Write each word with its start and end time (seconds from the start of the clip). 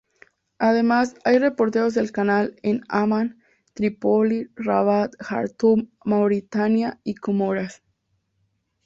Además, 0.57 1.13
hay 1.25 1.37
reporteros 1.37 1.93
del 1.93 2.11
canal 2.11 2.55
en 2.63 2.81
Amán, 2.89 3.39
Trípoli, 3.75 4.49
Rabat, 4.55 5.13
Jartum, 5.19 5.91
Mauritania 6.03 6.99
y 7.03 7.13
Comoras. 7.13 7.83